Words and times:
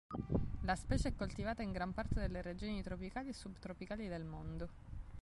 La 0.63 0.75
specie 0.75 1.09
è 1.09 1.13
coltivata 1.15 1.61
in 1.61 1.71
gran 1.71 1.93
parte 1.93 2.15
delle 2.19 2.41
regioni 2.41 2.81
tropicali 2.81 3.29
e 3.29 3.33
subtropicali 3.33 4.07
del 4.07 4.23
mondo. 4.25 4.69